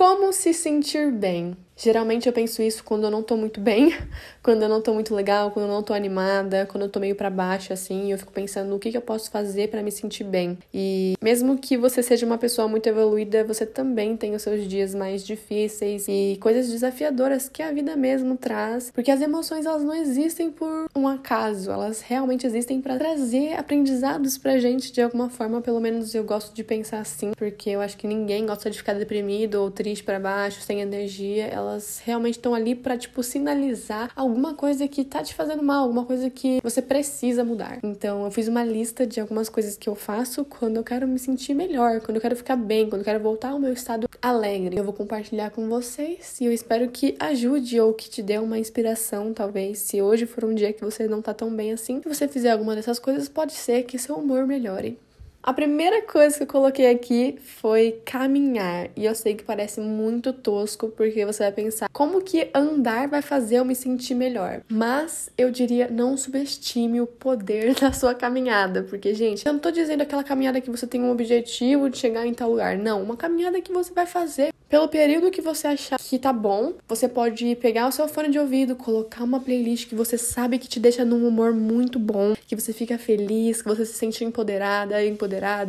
[0.00, 1.54] Como se sentir bem?
[1.82, 3.96] Geralmente eu penso isso quando eu não tô muito bem,
[4.42, 7.14] quando eu não tô muito legal, quando eu não tô animada, quando eu tô meio
[7.14, 10.24] para baixo assim, eu fico pensando o que, que eu posso fazer para me sentir
[10.24, 10.58] bem.
[10.74, 14.94] E mesmo que você seja uma pessoa muito evoluída, você também tem os seus dias
[14.94, 19.94] mais difíceis e coisas desafiadoras que a vida mesmo traz, porque as emoções elas não
[19.94, 25.62] existem por um acaso, elas realmente existem para trazer aprendizados pra gente de alguma forma,
[25.62, 28.92] pelo menos eu gosto de pensar assim, porque eu acho que ninguém gosta de ficar
[28.92, 31.46] deprimido ou triste para baixo, sem energia.
[31.46, 35.84] Ela elas realmente estão ali para tipo sinalizar alguma coisa que tá te fazendo mal,
[35.84, 37.78] alguma coisa que você precisa mudar.
[37.82, 41.18] Então, eu fiz uma lista de algumas coisas que eu faço quando eu quero me
[41.18, 44.76] sentir melhor, quando eu quero ficar bem, quando eu quero voltar ao meu estado alegre.
[44.76, 48.58] Eu vou compartilhar com vocês e eu espero que ajude ou que te dê uma
[48.58, 49.78] inspiração, talvez.
[49.78, 52.50] Se hoje for um dia que você não tá tão bem assim, se você fizer
[52.50, 54.98] alguma dessas coisas, pode ser que seu humor melhore.
[55.42, 58.90] A primeira coisa que eu coloquei aqui foi caminhar.
[58.94, 63.22] E eu sei que parece muito tosco, porque você vai pensar como que andar vai
[63.22, 64.60] fazer eu me sentir melhor.
[64.68, 69.70] Mas eu diria não subestime o poder da sua caminhada, porque gente, eu não tô
[69.70, 73.16] dizendo aquela caminhada que você tem um objetivo de chegar em tal lugar, não, uma
[73.16, 77.56] caminhada que você vai fazer pelo período que você achar que tá bom, você pode
[77.56, 81.04] pegar o seu fone de ouvido, colocar uma playlist que você sabe que te deixa
[81.04, 85.04] num humor muito bom, que você fica feliz, que você se sente empoderada,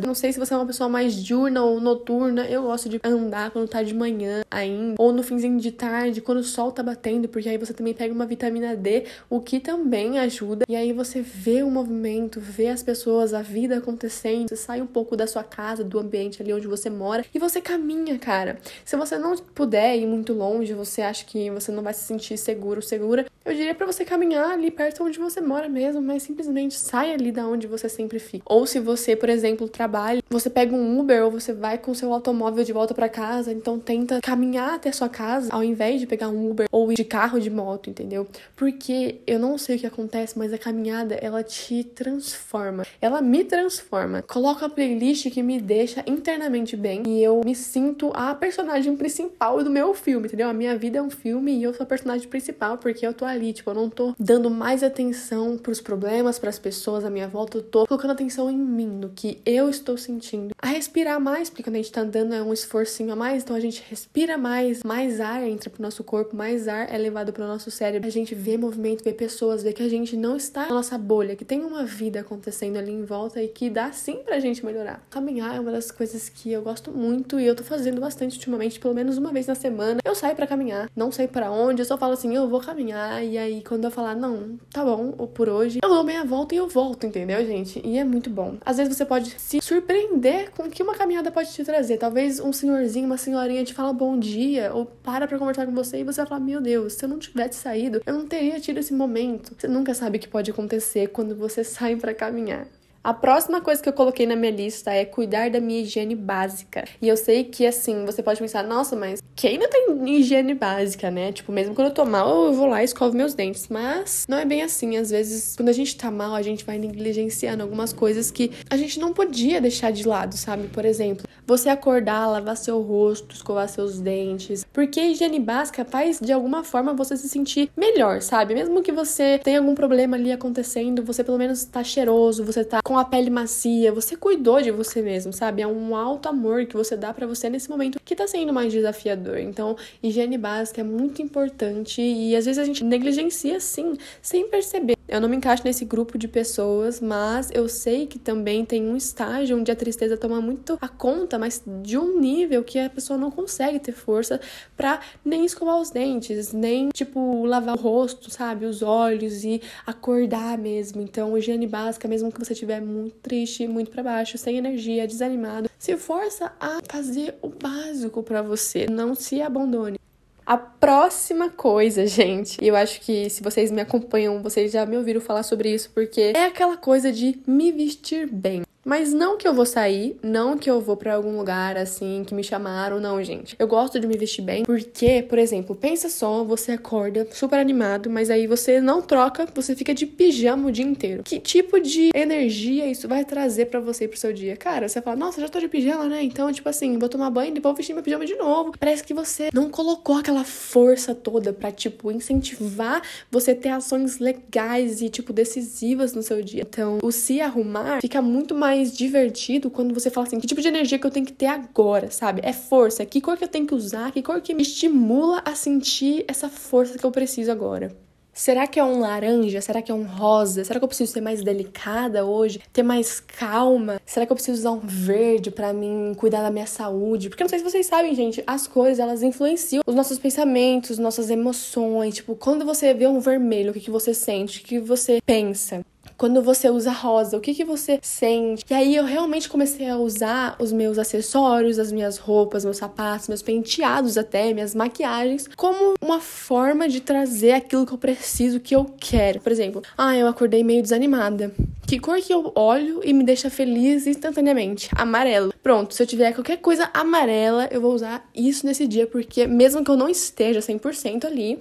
[0.04, 2.46] Não sei se você é uma pessoa mais diurna ou noturna.
[2.46, 6.38] Eu gosto de andar quando tá de manhã ainda, ou no finzinho de tarde, quando
[6.38, 10.18] o sol tá batendo, porque aí você também pega uma vitamina D, o que também
[10.18, 10.64] ajuda.
[10.68, 14.86] E aí você vê o movimento, vê as pessoas, a vida acontecendo, você sai um
[14.86, 18.58] pouco da sua casa, do ambiente ali onde você mora e você caminha, cara.
[18.84, 22.36] Se você não puder ir muito longe, você acha que você não vai se sentir
[22.36, 26.74] seguro, segura, eu diria para você caminhar ali perto onde você mora mesmo, mas simplesmente
[26.74, 28.44] sai ali da onde você sempre fica.
[28.46, 32.12] Ou se você, por exemplo, trabalha, você pega um Uber ou você vai com seu
[32.12, 36.28] automóvel de volta para casa, então tenta caminhar até sua casa ao invés de pegar
[36.28, 38.26] um Uber ou ir de carro de moto, entendeu?
[38.56, 42.84] Porque eu não sei o que acontece, mas a caminhada ela te transforma.
[43.00, 44.22] Ela me transforma.
[44.22, 49.62] Coloca a playlist que me deixa internamente bem e eu me sinto a personagem principal
[49.62, 50.48] do meu filme, entendeu?
[50.48, 53.24] A minha vida é um filme e eu sou a personagem principal porque eu tô
[53.24, 57.58] ali, tipo, eu não tô dando mais atenção pros problemas, pras pessoas à minha volta,
[57.58, 60.54] eu tô colocando atenção em mim, no que eu estou sentindo.
[60.60, 63.56] A respirar mais, porque quando a gente tá andando é um esforcinho a mais, então
[63.56, 67.46] a gente respira mais, mais ar entra pro nosso corpo, mais ar é levado pro
[67.46, 68.08] nosso cérebro.
[68.08, 71.36] A gente vê movimento, vê pessoas, vê que a gente não está na nossa bolha,
[71.36, 75.04] que tem uma vida acontecendo ali em volta e que dá sim pra gente melhorar.
[75.10, 78.78] Caminhar é uma das coisas que eu gosto muito e eu tô fazendo bastante ultimamente
[78.78, 80.90] pelo menos uma vez na semana, eu saio para caminhar.
[80.94, 83.24] Não sei para onde, eu só falo assim, eu vou caminhar.
[83.24, 86.54] E aí, quando eu falar, não, tá bom, ou por hoje, eu dou meia volta
[86.54, 87.80] e eu volto, entendeu, gente?
[87.84, 88.56] E é muito bom.
[88.64, 91.98] Às vezes você pode se surpreender com o que uma caminhada pode te trazer.
[91.98, 96.00] Talvez um senhorzinho, uma senhorinha te fala bom dia, ou para pra conversar com você
[96.00, 98.78] e você vai falar, meu Deus, se eu não tivesse saído, eu não teria tido
[98.78, 99.54] esse momento.
[99.56, 102.66] Você nunca sabe o que pode acontecer quando você sai para caminhar.
[103.04, 106.84] A próxima coisa que eu coloquei na minha lista é cuidar da minha higiene básica.
[107.00, 111.10] E eu sei que, assim, você pode pensar, nossa, mas quem não tem higiene básica,
[111.10, 111.32] né?
[111.32, 113.66] Tipo, mesmo quando eu tô mal, eu vou lá e escovo meus dentes.
[113.68, 114.96] Mas não é bem assim.
[114.96, 118.76] Às vezes, quando a gente tá mal, a gente vai negligenciando algumas coisas que a
[118.76, 120.68] gente não podia deixar de lado, sabe?
[120.68, 124.64] Por exemplo, você acordar, lavar seu rosto, escovar seus dentes.
[124.72, 128.54] Porque a higiene básica faz, de alguma forma, você se sentir melhor, sabe?
[128.54, 132.80] Mesmo que você tenha algum problema ali acontecendo, você pelo menos tá cheiroso, você tá
[132.82, 135.62] com a pele macia, você cuidou de você mesmo, sabe?
[135.62, 138.72] É um alto amor que você dá para você nesse momento que tá sendo mais
[138.72, 139.38] desafiador.
[139.38, 144.96] Então, higiene básica é muito importante e às vezes a gente negligencia sim, sem perceber.
[145.08, 148.96] Eu não me encaixo nesse grupo de pessoas, mas eu sei que também tem um
[148.96, 153.18] estágio onde a tristeza toma muito a conta, mas de um nível que a pessoa
[153.18, 154.40] não consegue ter força
[154.76, 160.58] para nem escovar os dentes, nem tipo lavar o rosto, sabe, os olhos e acordar
[160.58, 161.00] mesmo.
[161.02, 165.70] Então, higiene básica, mesmo que você estiver muito triste, muito para baixo, sem energia, desanimado,
[165.78, 168.86] se força a fazer o básico para você.
[168.86, 169.98] Não se abandone.
[170.44, 174.96] A próxima coisa, gente, e eu acho que se vocês me acompanham, vocês já me
[174.96, 178.62] ouviram falar sobre isso, porque é aquela coisa de me vestir bem.
[178.84, 182.34] Mas não que eu vou sair, não que eu vou para algum lugar assim que
[182.34, 183.54] me chamaram, não, gente.
[183.58, 188.10] Eu gosto de me vestir bem porque, por exemplo, pensa só, você acorda super animado,
[188.10, 191.22] mas aí você não troca, você fica de pijama o dia inteiro.
[191.22, 194.56] Que tipo de energia isso vai trazer para você e pro seu dia?
[194.56, 196.22] Cara, você fala, nossa, já tô de pijama, né?
[196.22, 198.72] Então, tipo assim, vou tomar banho e depois vestir meu pijama de novo.
[198.78, 203.00] Parece que você não colocou aquela força toda para tipo incentivar
[203.30, 206.62] você ter ações legais e tipo decisivas no seu dia.
[206.68, 210.62] Então, o se arrumar fica muito mais mais divertido quando você fala assim: que tipo
[210.62, 212.40] de energia que eu tenho que ter agora, sabe?
[212.42, 213.04] É força.
[213.04, 214.10] Que cor que eu tenho que usar?
[214.10, 217.94] Que cor que me estimula a sentir essa força que eu preciso agora?
[218.32, 219.60] Será que é um laranja?
[219.60, 220.64] Será que é um rosa?
[220.64, 222.62] Será que eu preciso ser mais delicada hoje?
[222.72, 224.00] Ter mais calma?
[224.06, 227.28] Será que eu preciso usar um verde para mim cuidar da minha saúde?
[227.28, 231.28] Porque não sei se vocês sabem, gente, as cores elas influenciam os nossos pensamentos, nossas
[231.28, 232.14] emoções.
[232.14, 234.60] Tipo, quando você vê um vermelho, o que, que você sente?
[234.60, 235.84] O que, que você pensa?
[236.22, 238.64] Quando você usa rosa, o que que você sente?
[238.70, 243.26] E aí eu realmente comecei a usar os meus acessórios, as minhas roupas, meus sapatos,
[243.26, 248.72] meus penteados até, minhas maquiagens, como uma forma de trazer aquilo que eu preciso, que
[248.72, 249.40] eu quero.
[249.40, 251.52] Por exemplo, ah, eu acordei meio desanimada.
[251.88, 254.90] Que cor que eu olho e me deixa feliz instantaneamente?
[254.94, 255.52] Amarelo.
[255.60, 259.84] Pronto, se eu tiver qualquer coisa amarela, eu vou usar isso nesse dia, porque mesmo
[259.84, 261.58] que eu não esteja 100% ali,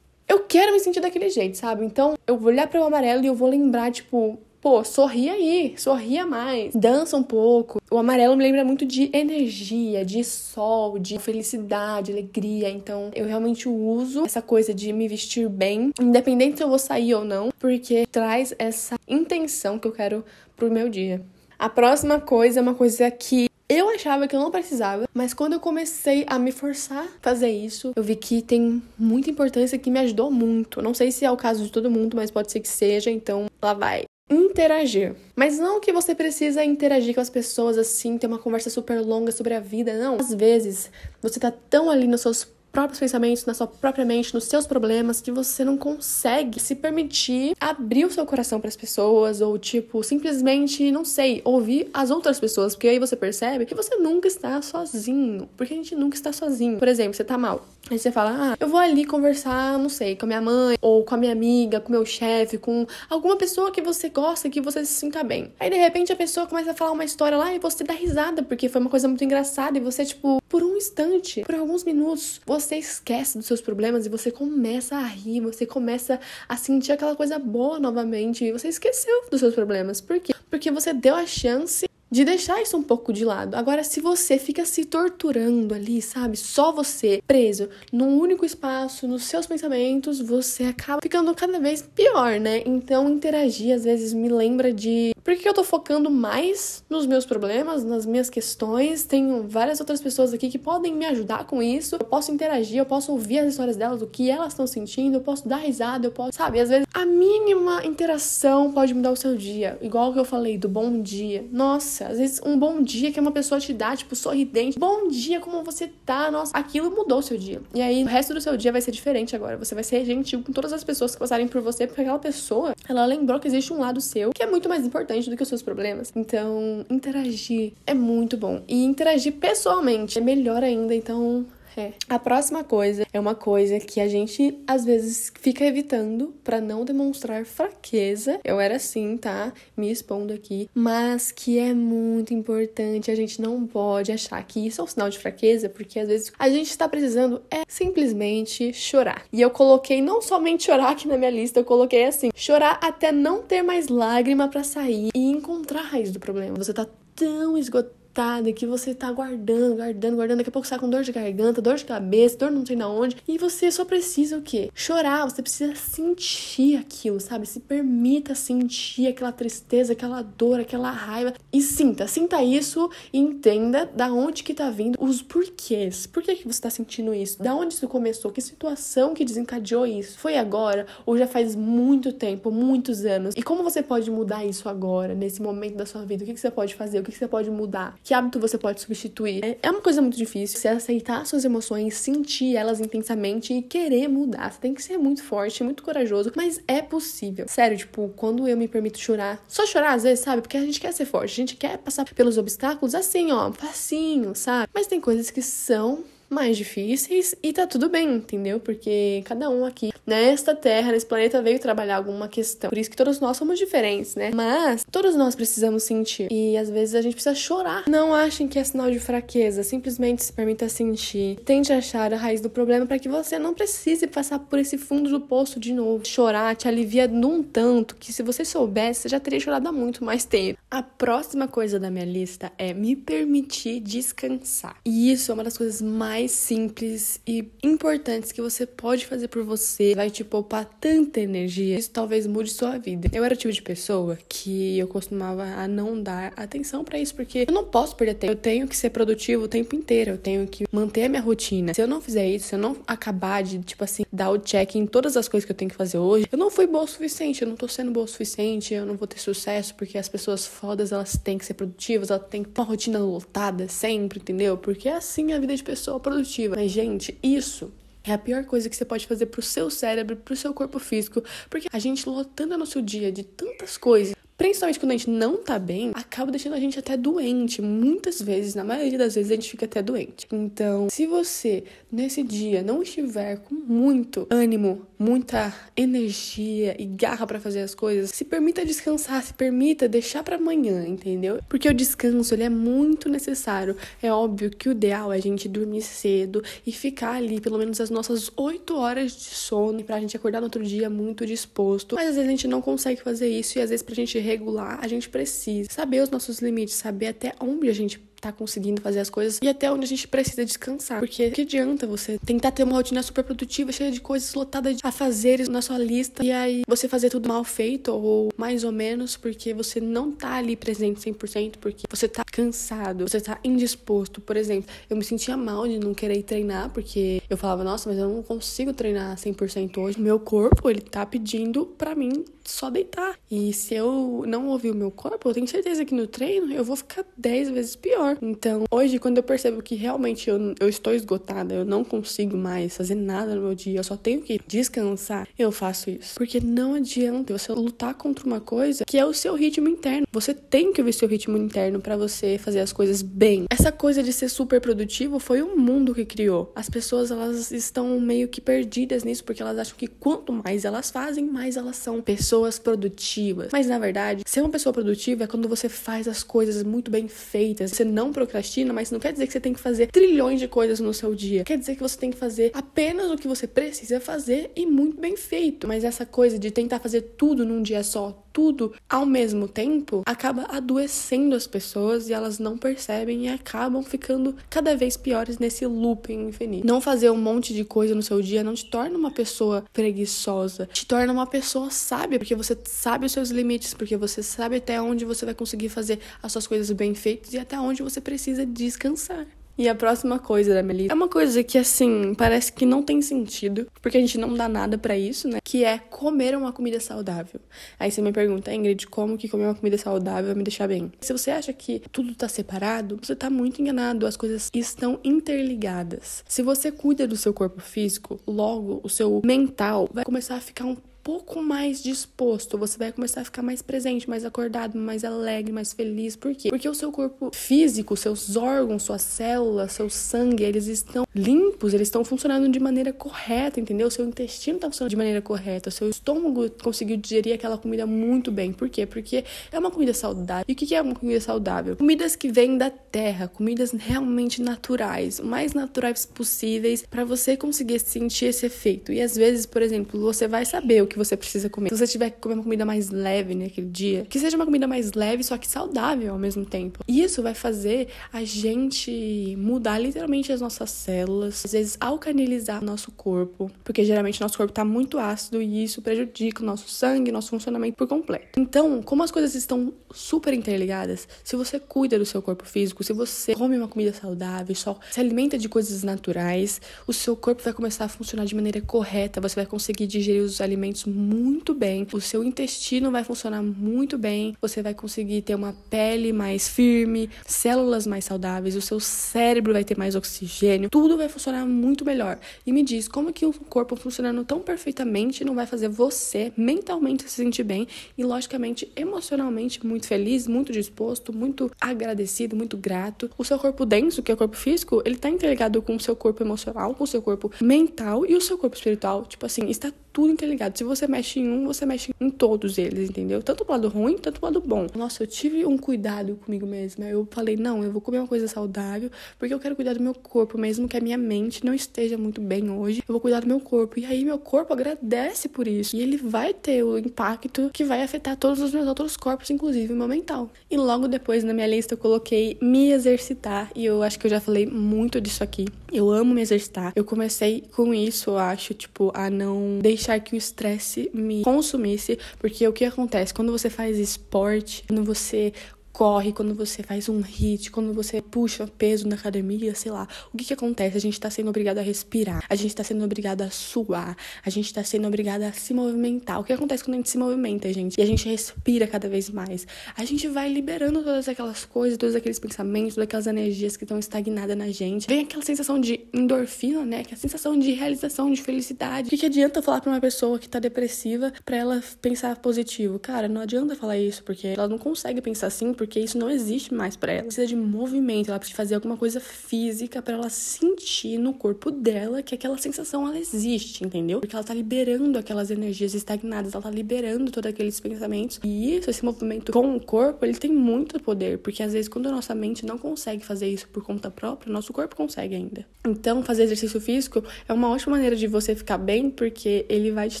[0.30, 1.84] eu quero me sentir daquele jeito, sabe?
[1.84, 5.74] Então eu vou olhar para o amarelo e eu vou lembrar, tipo, pô, sorria aí,
[5.76, 7.80] sorria mais, dança um pouco.
[7.90, 12.70] O amarelo me lembra muito de energia, de sol, de felicidade, alegria.
[12.70, 17.12] Então, eu realmente uso essa coisa de me vestir bem, independente se eu vou sair
[17.12, 20.24] ou não, porque traz essa intenção que eu quero
[20.56, 21.20] pro meu dia.
[21.58, 25.52] A próxima coisa é uma coisa que eu achava que eu não precisava, mas quando
[25.52, 29.92] eu comecei a me forçar a fazer isso, eu vi que tem muita importância que
[29.92, 30.82] me ajudou muito.
[30.82, 33.46] Não sei se é o caso de todo mundo, mas pode ser que seja, então
[33.62, 35.14] lá vai interagir.
[35.36, 39.30] Mas não que você precisa interagir com as pessoas assim, ter uma conversa super longa
[39.30, 40.16] sobre a vida, não.
[40.16, 40.90] Às vezes,
[41.22, 45.20] você tá tão ali nos seus próprios pensamentos, na sua própria mente, nos seus problemas,
[45.20, 50.02] que você não consegue se permitir abrir o seu coração para as pessoas ou tipo
[50.02, 54.60] simplesmente, não sei, ouvir as outras pessoas, porque aí você percebe que você nunca está
[54.62, 56.78] sozinho, porque a gente nunca está sozinho.
[56.78, 60.16] Por exemplo, você tá mal, aí você fala: "Ah, eu vou ali conversar, não sei,
[60.16, 63.70] com a minha mãe ou com a minha amiga, com meu chefe, com alguma pessoa
[63.70, 65.52] que você gosta, que você se sinta bem".
[65.58, 68.42] Aí de repente a pessoa começa a falar uma história lá e você dá risada
[68.42, 72.40] porque foi uma coisa muito engraçada e você tipo, por um instante, por alguns minutos,
[72.46, 77.16] você esquece dos seus problemas e você começa a rir, você começa a sentir aquela
[77.16, 80.00] coisa boa novamente e você esqueceu dos seus problemas.
[80.00, 80.34] Por quê?
[80.50, 83.54] Porque você deu a chance de deixar isso um pouco de lado.
[83.54, 89.24] Agora, se você fica se torturando ali, sabe, só você preso num único espaço, nos
[89.24, 92.62] seus pensamentos, você acaba ficando cada vez pior, né?
[92.66, 97.26] Então, interagir às vezes me lembra de por que eu tô focando mais nos meus
[97.26, 99.04] problemas, nas minhas questões?
[99.04, 101.96] Tenho várias outras pessoas aqui que podem me ajudar com isso.
[101.96, 105.20] Eu posso interagir, eu posso ouvir as histórias delas, o que elas estão sentindo, eu
[105.20, 109.36] posso dar risada, eu posso, sabe, às vezes a mínima interação pode mudar o seu
[109.36, 109.78] dia.
[109.80, 111.44] Igual que eu falei do bom dia.
[111.52, 114.78] Nossa, às vezes um bom dia que uma pessoa te dá, tipo, sorridente.
[114.78, 116.30] Bom dia, como você tá?
[116.30, 117.60] Nossa, aquilo mudou o seu dia.
[117.74, 119.56] E aí, o resto do seu dia vai ser diferente agora.
[119.56, 122.74] Você vai ser gentil com todas as pessoas que passarem por você, porque aquela pessoa,
[122.88, 125.48] ela lembrou que existe um lado seu que é muito mais importante do que os
[125.48, 126.12] seus problemas.
[126.14, 128.62] Então, interagir é muito bom.
[128.66, 130.94] E interagir pessoalmente é melhor ainda.
[130.94, 131.92] Então, é.
[132.08, 136.84] A próxima coisa é uma coisa que a gente às vezes fica evitando para não
[136.84, 138.40] demonstrar fraqueza.
[138.44, 139.52] Eu era assim, tá?
[139.76, 143.10] Me expondo aqui, mas que é muito importante.
[143.10, 146.32] A gente não pode achar que isso é um sinal de fraqueza, porque às vezes
[146.38, 149.24] a gente está precisando é simplesmente chorar.
[149.32, 153.12] E eu coloquei não somente chorar aqui na minha lista, eu coloquei assim: chorar até
[153.12, 156.56] não ter mais lágrima para sair e encontrar a raiz do problema.
[156.56, 160.78] Você tá tão esgotado irritada, que você tá guardando, guardando, guardando, daqui a pouco sai
[160.78, 163.84] com dor de garganta, dor de cabeça, dor não sei na onde, e você só
[163.84, 164.70] precisa o quê?
[164.74, 167.46] Chorar, você precisa sentir aquilo, sabe?
[167.46, 173.86] Se permita sentir aquela tristeza, aquela dor, aquela raiva e sinta, sinta isso e entenda
[173.86, 176.06] da onde que tá vindo os porquês.
[176.06, 177.40] Por que que você tá sentindo isso?
[177.42, 178.32] Da onde isso começou?
[178.32, 180.18] Que situação que desencadeou isso?
[180.18, 183.34] Foi agora ou já faz muito tempo, muitos anos?
[183.36, 186.24] E como você pode mudar isso agora, nesse momento da sua vida?
[186.24, 186.98] O que, que você pode fazer?
[186.98, 187.99] O que, que você pode mudar?
[188.02, 189.58] Que hábito você pode substituir?
[189.62, 190.58] É uma coisa muito difícil.
[190.58, 194.52] Você aceitar suas emoções, sentir elas intensamente e querer mudar.
[194.52, 197.46] Você tem que ser muito forte, muito corajoso, mas é possível.
[197.48, 200.42] Sério, tipo, quando eu me permito chorar, só chorar às vezes, sabe?
[200.42, 204.34] Porque a gente quer ser forte, a gente quer passar pelos obstáculos assim, ó, facinho,
[204.34, 204.68] sabe?
[204.74, 208.60] Mas tem coisas que são mais difíceis e tá tudo bem, entendeu?
[208.60, 212.70] Porque cada um aqui nesta terra, nesse planeta, veio trabalhar alguma questão.
[212.70, 214.30] Por isso que todos nós somos diferentes, né?
[214.32, 216.28] Mas todos nós precisamos sentir.
[216.30, 217.84] E às vezes a gente precisa chorar.
[217.88, 221.36] Não achem que é sinal de fraqueza, simplesmente se permita sentir.
[221.44, 225.10] Tente achar a raiz do problema para que você não precise passar por esse fundo
[225.10, 226.06] do poço de novo.
[226.06, 230.04] Chorar te alivia num tanto que se você soubesse, você já teria chorado há muito
[230.04, 230.58] mais tempo.
[230.70, 234.76] A próxima coisa da minha lista é me permitir descansar.
[234.84, 239.28] E isso é uma das coisas mais mais simples e importantes que você pode fazer
[239.28, 241.78] por você vai te poupar tanta energia.
[241.78, 243.08] Isso talvez mude sua vida.
[243.12, 247.14] Eu era o tipo de pessoa que eu costumava a não dar atenção para isso,
[247.14, 248.32] porque eu não posso perder tempo.
[248.32, 250.10] Eu tenho que ser produtivo o tempo inteiro.
[250.10, 251.72] Eu tenho que manter a minha rotina.
[251.72, 254.74] Se eu não fizer isso, se eu não acabar de, tipo assim, dar o check
[254.74, 256.86] em todas as coisas que eu tenho que fazer hoje, eu não fui boa o
[256.86, 257.40] suficiente.
[257.40, 258.74] Eu não tô sendo boa o suficiente.
[258.74, 262.26] Eu não vou ter sucesso, porque as pessoas fodas, elas têm que ser produtivas, elas
[262.28, 264.58] têm que ter uma rotina lotada sempre, entendeu?
[264.58, 266.56] Porque é assim a vida de pessoa produtiva.
[266.56, 270.36] Mas, gente, isso é a pior coisa que você pode fazer pro seu cérebro, pro
[270.36, 274.96] seu corpo físico, porque a gente lotando nosso dia de tantas coisas, principalmente quando a
[274.96, 277.60] gente não tá bem, acaba deixando a gente até doente.
[277.60, 280.26] Muitas vezes, na maioria das vezes, a gente fica até doente.
[280.32, 287.38] Então, se você nesse dia não estiver com muito ânimo, muita energia e garra para
[287.38, 291.40] fazer as coisas, se permita descansar, se permita deixar para amanhã, entendeu?
[291.46, 293.76] Porque o descanso ele é muito necessário.
[294.02, 297.78] É óbvio que o ideal é a gente dormir cedo e ficar ali pelo menos
[297.78, 301.94] as nossas 8 horas de sono pra gente acordar no outro dia muito disposto.
[301.94, 304.78] Mas às vezes a gente não consegue fazer isso e às vezes pra gente regular,
[304.80, 309.00] a gente precisa saber os nossos limites, saber até onde a gente tá conseguindo fazer
[309.00, 311.00] as coisas e até onde a gente precisa descansar.
[311.00, 314.82] Porque que adianta você tentar ter uma rotina super produtiva, cheia de coisas lotadas de
[314.84, 319.16] afazeres na sua lista e aí você fazer tudo mal feito ou mais ou menos
[319.16, 324.20] porque você não tá ali presente 100%, porque você tá cansado, você tá indisposto.
[324.20, 327.98] Por exemplo, eu me sentia mal de não querer treinar porque eu falava, nossa, mas
[327.98, 330.00] eu não consigo treinar 100% hoje.
[330.00, 333.18] Meu corpo, ele tá pedindo para mim só deitar.
[333.30, 336.64] E se eu não ouvir o meu corpo, eu tenho certeza que no treino eu
[336.64, 338.09] vou ficar 10 vezes pior.
[338.20, 342.76] Então, hoje, quando eu percebo que realmente eu, eu estou esgotada, eu não consigo mais
[342.76, 346.14] fazer nada no meu dia, eu só tenho que descansar, eu faço isso.
[346.14, 350.06] Porque não adianta você lutar contra uma coisa que é o seu ritmo interno.
[350.12, 353.46] Você tem que ouvir seu ritmo interno para você fazer as coisas bem.
[353.50, 356.52] Essa coisa de ser super produtivo foi o mundo que criou.
[356.54, 360.90] As pessoas, elas estão meio que perdidas nisso porque elas acham que quanto mais elas
[360.90, 363.50] fazem, mais elas são pessoas produtivas.
[363.52, 367.08] Mas na verdade, ser uma pessoa produtiva é quando você faz as coisas muito bem
[367.08, 367.70] feitas.
[367.72, 370.80] Você não procrastina, mas não quer dizer que você tem que fazer trilhões de coisas
[370.80, 371.44] no seu dia.
[371.44, 374.98] Quer dizer que você tem que fazer apenas o que você precisa fazer e muito
[374.98, 375.68] bem feito.
[375.68, 380.46] Mas essa coisa de tentar fazer tudo num dia só, tudo ao mesmo tempo, acaba
[380.48, 386.28] adoecendo as pessoas e elas não percebem e acabam ficando cada vez piores nesse looping
[386.28, 386.66] infinito.
[386.66, 390.68] Não fazer um monte de coisa no seu dia não te torna uma pessoa preguiçosa,
[390.72, 394.80] te torna uma pessoa sábia, porque você sabe os seus limites, porque você sabe até
[394.80, 398.46] onde você vai conseguir fazer as suas coisas bem feitas e até onde você precisa
[398.46, 399.26] descansar.
[399.60, 403.02] E a próxima coisa da Melissa é uma coisa que, assim, parece que não tem
[403.02, 405.38] sentido, porque a gente não dá nada para isso, né?
[405.44, 407.38] Que é comer uma comida saudável.
[407.78, 410.90] Aí você me pergunta, Ingrid, como que comer uma comida saudável vai me deixar bem?
[411.02, 414.06] Se você acha que tudo tá separado, você tá muito enganado.
[414.06, 416.24] As coisas estão interligadas.
[416.26, 420.64] Se você cuida do seu corpo físico, logo o seu mental vai começar a ficar
[420.64, 425.52] um pouco mais disposto, você vai começar a ficar mais presente, mais acordado, mais alegre,
[425.52, 426.16] mais feliz.
[426.16, 426.50] Por quê?
[426.50, 431.88] Porque o seu corpo físico, seus órgãos, suas células, seu sangue, eles estão limpos, eles
[431.88, 433.88] estão funcionando de maneira correta, entendeu?
[433.88, 437.86] O seu intestino está funcionando de maneira correta, o seu estômago conseguiu digerir aquela comida
[437.86, 438.52] muito bem.
[438.52, 438.86] Por quê?
[438.86, 440.44] Porque é uma comida saudável.
[440.46, 441.76] E o que é uma comida saudável?
[441.76, 447.78] Comidas que vêm da terra, comidas realmente naturais, o mais naturais possíveis para você conseguir
[447.80, 448.92] sentir esse efeito.
[448.92, 451.70] E às vezes, por exemplo, você vai saber o que você precisa comer.
[451.70, 454.66] Se você tiver que comer uma comida mais leve naquele dia, que seja uma comida
[454.66, 456.80] mais leve, só que saudável ao mesmo tempo.
[456.86, 463.50] Isso vai fazer a gente mudar literalmente as nossas células, às vezes alcalinizar nosso corpo,
[463.64, 467.76] porque geralmente nosso corpo tá muito ácido e isso prejudica o nosso sangue, nosso funcionamento
[467.76, 468.38] por completo.
[468.38, 472.92] Então, como as coisas estão super interligadas, se você cuida do seu corpo físico, se
[472.92, 477.52] você come uma comida saudável, só se alimenta de coisas naturais, o seu corpo vai
[477.52, 482.00] começar a funcionar de maneira correta, você vai conseguir digerir os alimentos muito bem, o
[482.00, 487.86] seu intestino vai funcionar muito bem, você vai conseguir ter uma pele mais firme, células
[487.86, 492.18] mais saudáveis, o seu cérebro vai ter mais oxigênio, tudo vai funcionar muito melhor.
[492.46, 497.02] E me diz, como que o corpo funcionando tão perfeitamente não vai fazer você mentalmente
[497.04, 503.10] se sentir bem e, logicamente, emocionalmente muito feliz, muito disposto, muito agradecido, muito grato?
[503.16, 505.96] O seu corpo denso, que é o corpo físico, ele tá interligado com o seu
[505.96, 509.04] corpo emocional, com o seu corpo mental e o seu corpo espiritual.
[509.04, 510.56] Tipo assim, está tudo interligado.
[510.56, 513.22] Se você mexe em um, você mexe em todos eles, entendeu?
[513.22, 514.66] Tanto o lado ruim, tanto o lado bom.
[514.74, 516.84] Nossa, eu tive um cuidado comigo mesma.
[516.84, 519.94] Eu falei, não, eu vou comer uma coisa saudável, porque eu quero cuidar do meu
[519.94, 522.82] corpo, mesmo que a minha mente não esteja muito bem hoje.
[522.86, 523.78] Eu vou cuidar do meu corpo.
[523.78, 525.74] E aí meu corpo agradece por isso.
[525.76, 529.72] E ele vai ter o impacto que vai afetar todos os meus outros corpos, inclusive
[529.72, 530.30] o meu mental.
[530.50, 533.50] E logo depois na minha lista eu coloquei me exercitar.
[533.54, 535.46] E eu acho que eu já falei muito disso aqui.
[535.72, 536.72] Eu amo me exercitar.
[536.74, 541.98] Eu comecei com isso, eu acho, tipo, a não deixar que o estresse me consumisse,
[542.18, 543.14] porque o que acontece?
[543.14, 545.32] Quando você faz esporte, quando você
[545.72, 549.86] corre, quando você faz um hit, quando você puxa peso na academia, sei lá.
[550.12, 550.76] O que que acontece?
[550.76, 554.30] A gente tá sendo obrigado a respirar, a gente tá sendo obrigado a suar, a
[554.30, 556.20] gente tá sendo obrigado a se movimentar.
[556.20, 557.78] O que acontece quando a gente se movimenta, gente?
[557.78, 559.46] E a gente respira cada vez mais.
[559.76, 563.78] A gente vai liberando todas aquelas coisas, todos aqueles pensamentos, todas aquelas energias que estão
[563.78, 564.86] estagnadas na gente.
[564.86, 566.84] Vem aquela sensação de endorfina, né?
[566.84, 568.88] Que é a sensação de realização, de felicidade.
[568.88, 572.78] O que, que adianta falar pra uma pessoa que tá depressiva pra ela pensar positivo?
[572.78, 576.54] Cara, não adianta falar isso, porque ela não consegue pensar assim, porque isso não existe
[576.54, 577.00] mais para ela.
[577.00, 581.50] Ela precisa de movimento, ela precisa fazer alguma coisa física para ela sentir no corpo
[581.50, 584.00] dela que aquela sensação ela existe, entendeu?
[584.00, 588.18] Porque ela tá liberando aquelas energias estagnadas, ela tá liberando todos aqueles pensamentos.
[588.24, 591.88] E isso, esse movimento com o corpo, ele tem muito poder, porque às vezes quando
[591.88, 595.44] a nossa mente não consegue fazer isso por conta própria, nosso corpo consegue ainda.
[595.66, 599.90] Então, fazer exercício físico é uma ótima maneira de você ficar bem, porque ele vai
[599.90, 600.00] te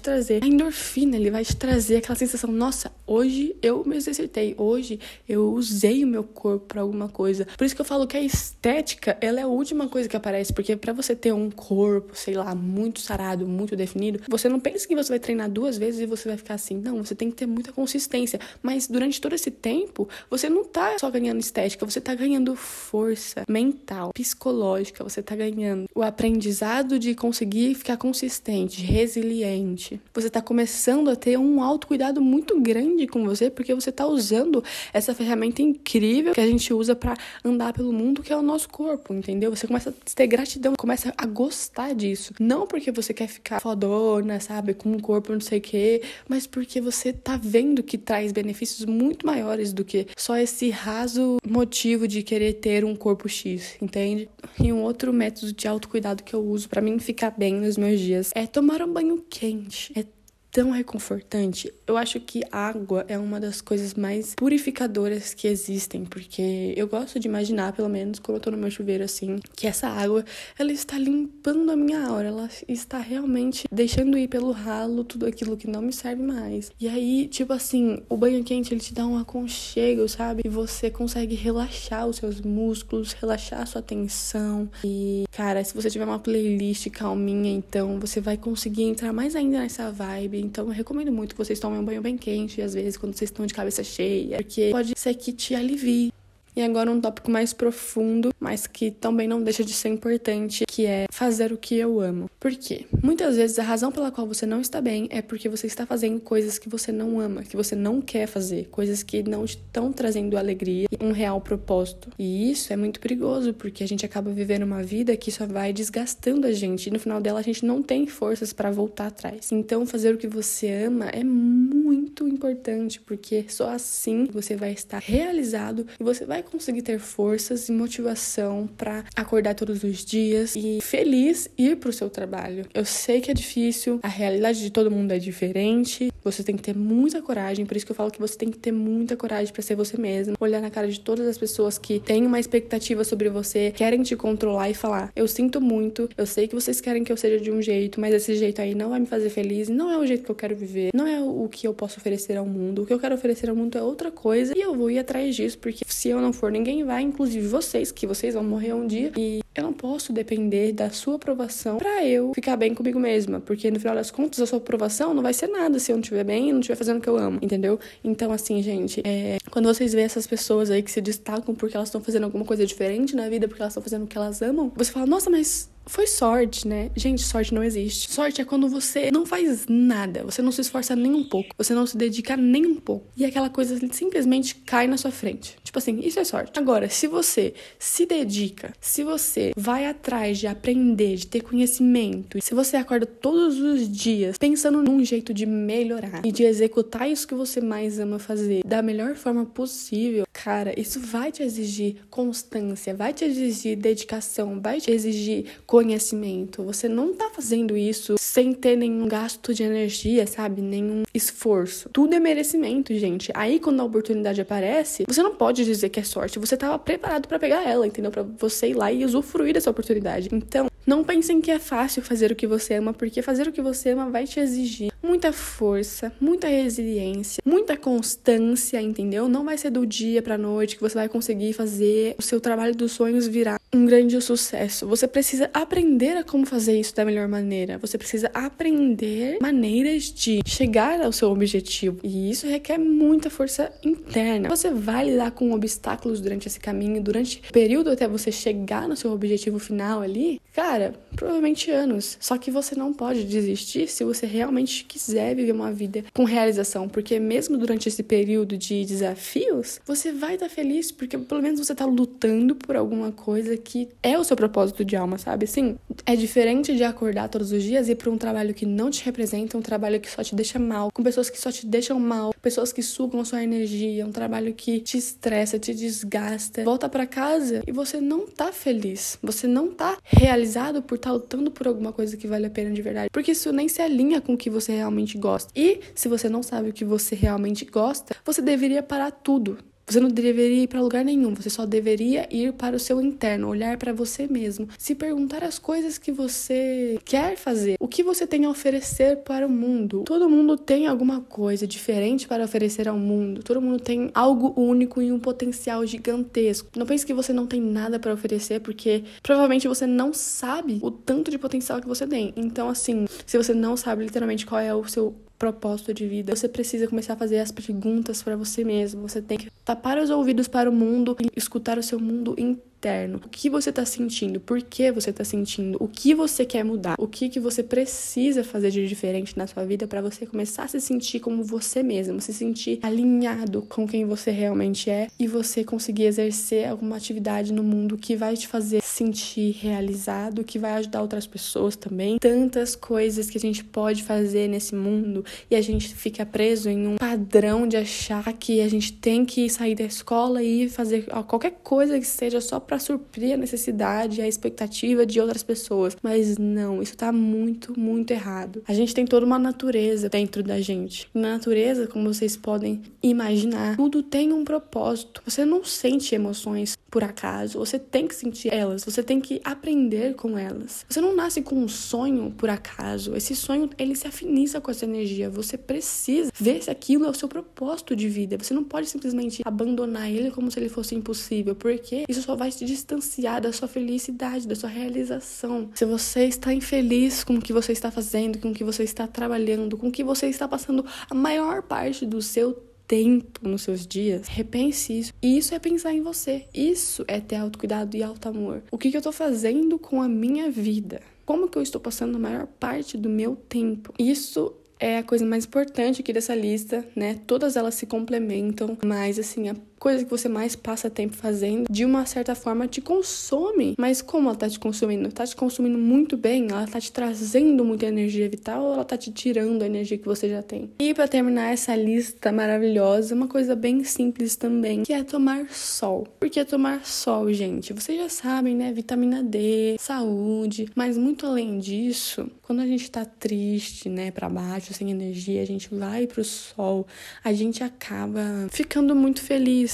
[0.00, 4.98] trazer a endorfina, ele vai te trazer aquela sensação, nossa, hoje eu me exercitei, hoje
[5.28, 7.46] eu usei o meu corpo para alguma coisa.
[7.56, 10.52] Por isso que eu falo que a estética, ela é a última coisa que aparece,
[10.52, 14.86] porque para você ter um corpo, sei lá, muito sarado, muito definido, você não pensa
[14.86, 16.76] que você vai treinar duas vezes e você vai ficar assim.
[16.76, 18.38] Não, você tem que ter muita consistência.
[18.62, 23.44] Mas durante todo esse tempo, você não tá só ganhando estética, você tá ganhando força
[23.48, 30.00] mental, psicológica, você tá ganhando o aprendizado de conseguir ficar consistente, resiliente.
[30.14, 34.62] Você tá começando a ter um autocuidado muito grande com você, porque você tá usando
[34.92, 38.42] essa ferramenta ferramenta incrível que a gente usa para andar pelo mundo, que é o
[38.42, 39.54] nosso corpo, entendeu?
[39.54, 42.34] Você começa a ter gratidão, começa a gostar disso.
[42.38, 46.46] Não porque você quer ficar fodona, sabe, com um corpo não sei o quê, mas
[46.46, 52.06] porque você tá vendo que traz benefícios muito maiores do que só esse raso motivo
[52.06, 54.28] de querer ter um corpo X, entende?
[54.62, 57.98] E um outro método de autocuidado que eu uso para mim ficar bem nos meus
[57.98, 59.92] dias é tomar um banho quente.
[59.96, 60.04] É
[60.50, 61.72] tão reconfortante.
[61.90, 67.18] Eu acho que água é uma das coisas mais purificadoras que existem, porque eu gosto
[67.18, 70.24] de imaginar, pelo menos quando eu tô no meu chuveiro assim, que essa água,
[70.56, 75.56] ela está limpando a minha aura, ela está realmente deixando ir pelo ralo tudo aquilo
[75.56, 76.70] que não me serve mais.
[76.78, 80.42] E aí, tipo assim, o banho quente ele te dá um aconchego, sabe?
[80.44, 84.70] E você consegue relaxar os seus músculos, relaxar a sua tensão.
[84.84, 89.58] E, cara, se você tiver uma playlist calminha, então você vai conseguir entrar mais ainda
[89.58, 92.96] nessa vibe então eu recomendo muito que vocês tomem um banho bem quente, às vezes,
[92.96, 96.12] quando vocês estão de cabeça cheia, porque pode ser que te alivie.
[96.54, 100.86] E agora um tópico mais profundo, mas que também não deixa de ser importante, que
[100.86, 102.30] é fazer o que eu amo.
[102.40, 102.86] Por quê?
[103.02, 106.18] Muitas vezes a razão pela qual você não está bem é porque você está fazendo
[106.20, 110.38] coisas que você não ama, que você não quer fazer, coisas que não estão trazendo
[110.38, 112.08] alegria e um real propósito.
[112.18, 115.70] E isso é muito perigoso, porque a gente acaba vivendo uma vida que só vai
[115.70, 119.52] desgastando a gente e no final dela a gente não tem forças para voltar atrás.
[119.52, 125.02] Então fazer o que você ama é muito importante, porque só assim você vai estar
[125.02, 130.69] realizado e você vai conseguir ter forças e motivação para acordar todos os dias e
[130.80, 132.66] feliz ir pro seu trabalho.
[132.72, 136.62] Eu sei que é difícil, a realidade de todo mundo é diferente, você tem que
[136.62, 139.52] ter muita coragem, por isso que eu falo que você tem que ter muita coragem
[139.52, 143.02] para ser você mesmo, olhar na cara de todas as pessoas que têm uma expectativa
[143.04, 147.02] sobre você, querem te controlar e falar: "Eu sinto muito, eu sei que vocês querem
[147.02, 149.68] que eu seja de um jeito, mas esse jeito aí não vai me fazer feliz,
[149.68, 152.36] não é o jeito que eu quero viver, não é o que eu posso oferecer
[152.36, 152.82] ao mundo.
[152.82, 155.34] O que eu quero oferecer ao mundo é outra coisa e eu vou ir atrás
[155.34, 158.86] disso, porque se eu não for, ninguém vai, inclusive vocês, que vocês vão morrer um
[158.86, 159.12] dia.
[159.16, 163.70] E eu não posso depender da sua aprovação para eu ficar bem comigo mesma, porque
[163.70, 166.24] no final das contas a sua aprovação não vai ser nada se eu não estiver
[166.24, 167.78] bem e não estiver fazendo o que eu amo, entendeu?
[168.04, 169.38] Então, assim, gente, é...
[169.50, 172.64] quando vocês veem essas pessoas aí que se destacam porque elas estão fazendo alguma coisa
[172.64, 175.68] diferente na vida, porque elas estão fazendo o que elas amam, você fala, nossa, mas
[175.86, 176.90] foi sorte, né?
[176.94, 178.12] Gente, sorte não existe.
[178.12, 181.74] Sorte é quando você não faz nada, você não se esforça nem um pouco, você
[181.74, 183.06] não se dedica nem um pouco.
[183.16, 185.56] E aquela coisa simplesmente cai na sua frente.
[185.70, 186.58] Tipo assim, isso é sorte.
[186.58, 192.54] Agora, se você se dedica, se você vai atrás de aprender, de ter conhecimento, se
[192.54, 197.34] você acorda todos os dias pensando num jeito de melhorar e de executar isso que
[197.34, 203.12] você mais ama fazer da melhor forma possível, cara, isso vai te exigir constância, vai
[203.12, 206.62] te exigir dedicação, vai te exigir coragem reconhecimento.
[206.64, 210.60] Você não tá fazendo isso sem ter nenhum gasto de energia, sabe?
[210.60, 211.88] Nenhum esforço.
[211.90, 213.32] Tudo é merecimento, gente.
[213.34, 216.38] Aí quando a oportunidade aparece, você não pode dizer que é sorte.
[216.38, 218.10] Você tava preparado para pegar ela, entendeu?
[218.10, 220.28] Para você ir lá e usufruir dessa oportunidade.
[220.32, 223.62] Então, não pensem que é fácil fazer o que você ama, porque fazer o que
[223.62, 229.28] você ama vai te exigir muita força, muita resiliência, muita constância, entendeu?
[229.28, 232.74] Não vai ser do dia pra noite que você vai conseguir fazer o seu trabalho
[232.74, 234.86] dos sonhos virar um grande sucesso.
[234.86, 237.78] Você precisa aprender a como fazer isso da melhor maneira.
[237.78, 241.98] Você precisa aprender maneiras de chegar ao seu objetivo.
[242.02, 244.48] E isso requer muita força interna.
[244.48, 248.96] Você vai lidar com obstáculos durante esse caminho, durante o período até você chegar no
[248.96, 250.40] seu objetivo final ali.
[250.52, 252.16] Cara, Cara, provavelmente anos.
[252.18, 256.88] Só que você não pode desistir se você realmente quiser viver uma vida com realização,
[256.88, 261.72] porque mesmo durante esse período de desafios, você vai estar feliz porque pelo menos você
[261.72, 265.46] está lutando por alguma coisa que é o seu propósito de alma, sabe?
[265.46, 268.88] Sim, é diferente de acordar todos os dias e ir para um trabalho que não
[268.88, 272.00] te representa, um trabalho que só te deixa mal, com pessoas que só te deixam
[272.00, 276.64] mal, pessoas que sugam sua energia, um trabalho que te estressa, te desgasta.
[276.64, 281.14] Volta para casa e você não tá feliz, você não tá realizado por estar tá
[281.14, 284.20] lutando por alguma coisa que vale a pena de verdade, porque isso nem se alinha
[284.20, 285.52] com o que você realmente gosta.
[285.56, 289.58] E se você não sabe o que você realmente gosta, você deveria parar tudo
[289.92, 293.48] você não deveria ir para lugar nenhum, você só deveria ir para o seu interno,
[293.48, 298.26] olhar para você mesmo, se perguntar as coisas que você quer fazer, o que você
[298.26, 300.04] tem a oferecer para o mundo.
[300.04, 305.02] Todo mundo tem alguma coisa diferente para oferecer ao mundo, todo mundo tem algo único
[305.02, 306.68] e um potencial gigantesco.
[306.76, 310.90] Não pense que você não tem nada para oferecer, porque provavelmente você não sabe o
[310.90, 312.32] tanto de potencial que você tem.
[312.36, 316.46] Então, assim, se você não sabe literalmente qual é o seu propósito de vida, você
[316.46, 319.08] precisa começar a fazer as perguntas para você mesmo.
[319.08, 322.69] Você tem que tapar os ouvidos para o mundo e escutar o seu mundo inteiro
[322.80, 323.20] interno.
[323.24, 324.40] O que você está sentindo?
[324.40, 325.76] Por que você está sentindo?
[325.78, 326.94] O que você quer mudar?
[326.98, 330.68] O que, que você precisa fazer de diferente na sua vida para você começar a
[330.68, 335.62] se sentir como você mesmo, se sentir alinhado com quem você realmente é e você
[335.62, 341.02] conseguir exercer alguma atividade no mundo que vai te fazer sentir realizado, que vai ajudar
[341.02, 342.18] outras pessoas também.
[342.18, 346.86] Tantas coisas que a gente pode fazer nesse mundo e a gente fica preso em
[346.86, 351.58] um padrão de achar que a gente tem que sair da escola e fazer qualquer
[351.62, 355.96] coisa que seja só para suprir a necessidade, a expectativa de outras pessoas.
[356.00, 358.62] Mas não, isso tá muito, muito errado.
[358.68, 361.08] A gente tem toda uma natureza dentro da gente.
[361.12, 365.20] Na natureza, como vocês podem imaginar, tudo tem um propósito.
[365.26, 370.14] Você não sente emoções por acaso, você tem que sentir elas, você tem que aprender
[370.14, 370.84] com elas.
[370.88, 373.16] Você não nasce com um sonho por acaso.
[373.16, 375.30] Esse sonho, ele se afiniza com essa energia.
[375.30, 378.36] Você precisa ver se aquilo é o seu propósito de vida.
[378.38, 382.50] Você não pode simplesmente abandonar ele como se ele fosse impossível, porque isso só vai
[382.60, 385.70] se distanciar da sua felicidade, da sua realização.
[385.74, 389.06] Se você está infeliz com o que você está fazendo, com o que você está
[389.06, 392.52] trabalhando, com o que você está passando a maior parte do seu
[392.86, 395.12] tempo nos seus dias, repense isso.
[395.22, 396.44] E isso é pensar em você.
[396.52, 398.62] Isso é ter autocuidado e alto amor.
[398.70, 401.00] O que, que eu tô fazendo com a minha vida?
[401.24, 403.94] Como que eu estou passando a maior parte do meu tempo?
[403.98, 407.20] Isso é a coisa mais importante aqui dessa lista, né?
[407.26, 411.86] Todas elas se complementam, mas assim, a coisa que você mais passa tempo fazendo, de
[411.86, 413.74] uma certa forma te consome.
[413.78, 415.10] Mas como ela tá te consumindo?
[415.10, 416.48] Tá te consumindo muito bem?
[416.50, 420.04] Ela tá te trazendo muita energia vital ou ela tá te tirando a energia que
[420.04, 420.70] você já tem?
[420.78, 426.06] E para terminar essa lista maravilhosa, uma coisa bem simples também, que é tomar sol.
[426.20, 427.72] Por que tomar sol, gente?
[427.72, 428.70] Vocês já sabem, né?
[428.74, 434.74] Vitamina D, saúde, mas muito além disso, quando a gente tá triste, né, para baixo,
[434.74, 436.86] sem energia, a gente vai pro sol,
[437.24, 439.69] a gente acaba ficando muito feliz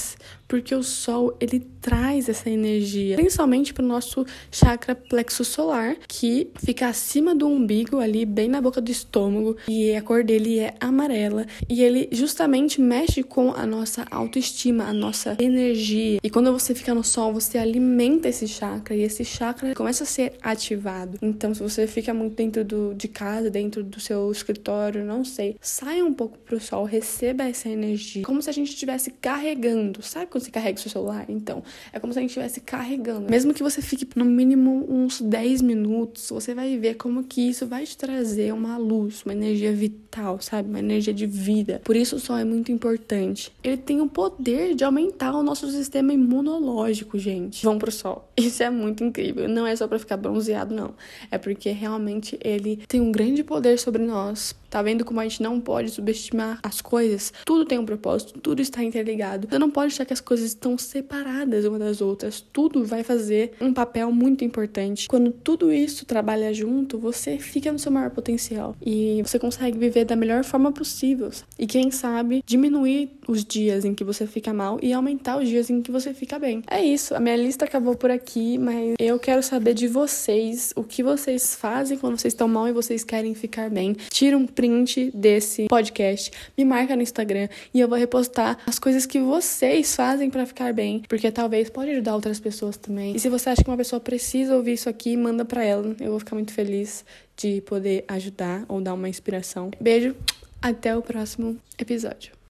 [0.47, 6.49] porque o sol ele traz essa energia, principalmente para o nosso chakra plexo solar, que
[6.55, 10.73] fica acima do umbigo, ali bem na boca do estômago, e a cor dele é
[10.79, 16.19] amarela, e ele justamente mexe com a nossa autoestima, a nossa energia.
[16.23, 20.07] E quando você fica no sol, você alimenta esse chakra e esse chakra começa a
[20.07, 21.17] ser ativado.
[21.21, 25.57] Então, se você fica muito dentro do, de casa, dentro do seu escritório, não sei,
[25.61, 29.86] saia um pouco pro sol, receba essa energia, como se a gente estivesse carregando.
[30.01, 31.25] Sabe quando você carrega o seu celular?
[31.29, 33.29] Então, é como se a gente estivesse carregando.
[33.29, 37.65] Mesmo que você fique no mínimo uns 10 minutos, você vai ver como que isso
[37.65, 40.69] vai te trazer uma luz, uma energia vital, sabe?
[40.69, 41.81] Uma energia de vida.
[41.83, 43.51] Por isso o sol é muito importante.
[43.63, 47.63] Ele tem o poder de aumentar o nosso sistema imunológico, gente.
[47.63, 48.29] Vão pro sol.
[48.37, 49.47] Isso é muito incrível.
[49.47, 50.93] Não é só para ficar bronzeado, não.
[51.29, 55.41] É porque realmente ele tem um grande poder sobre nós Tá vendo como a gente
[55.41, 57.31] não pode subestimar as coisas?
[57.45, 59.47] Tudo tem um propósito, tudo está interligado.
[59.49, 62.41] Você não pode achar que as coisas estão separadas uma das outras.
[62.41, 65.07] Tudo vai fazer um papel muito importante.
[65.07, 70.03] Quando tudo isso trabalha junto, você fica no seu maior potencial e você consegue viver
[70.03, 71.29] da melhor forma possível.
[71.59, 75.69] E quem sabe diminuir os dias em que você fica mal e aumentar os dias
[75.69, 76.63] em que você fica bem.
[76.67, 80.83] É isso, a minha lista acabou por aqui, mas eu quero saber de vocês o
[80.83, 83.95] que vocês fazem quando vocês estão mal e vocês querem ficar bem.
[84.09, 89.05] Tira um print desse podcast, me marca no Instagram e eu vou repostar as coisas
[89.05, 89.19] que
[89.67, 93.15] vocês fazem para ficar bem, porque talvez pode ajudar outras pessoas também.
[93.15, 95.95] E se você acha que uma pessoa precisa ouvir isso aqui, manda para ela.
[95.99, 97.03] Eu vou ficar muito feliz
[97.35, 99.71] de poder ajudar ou dar uma inspiração.
[99.79, 100.15] Beijo,
[100.61, 102.36] até o próximo episódio.